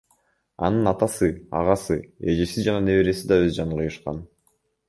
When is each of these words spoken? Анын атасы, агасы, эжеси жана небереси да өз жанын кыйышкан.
Анын 0.69 0.89
атасы, 0.91 1.29
агасы, 1.59 1.99
эжеси 2.33 2.65
жана 2.69 2.83
небереси 2.89 3.31
да 3.33 3.41
өз 3.47 3.55
жанын 3.59 3.83
кыйышкан. 3.83 4.27